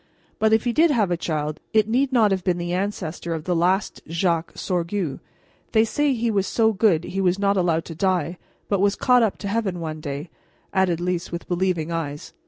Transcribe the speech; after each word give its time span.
But 0.39 0.51
if 0.51 0.63
he 0.63 0.73
did 0.73 0.89
have 0.89 1.11
a 1.11 1.15
child, 1.15 1.59
it 1.73 1.87
need 1.87 2.11
not 2.11 2.31
have 2.31 2.43
been 2.43 2.57
the 2.57 2.73
ancestor 2.73 3.35
of 3.35 3.43
the 3.43 3.55
last 3.55 4.01
Jacques 4.09 4.53
Sorgue. 4.55 5.19
They 5.73 5.85
say 5.85 6.13
he 6.13 6.31
was 6.31 6.47
so 6.47 6.73
good 6.73 7.03
he 7.03 7.21
was 7.21 7.37
not 7.37 7.55
allowed 7.55 7.85
to 7.85 7.93
die, 7.93 8.39
but 8.67 8.79
was 8.81 8.95
caught 8.95 9.21
up 9.21 9.37
to 9.37 9.47
heaven 9.47 9.79
one 9.79 9.99
day," 10.01 10.31
added 10.73 10.99
Lys, 10.99 11.31
with 11.31 11.47
believing 11.47 11.91
eyes. 11.91 12.33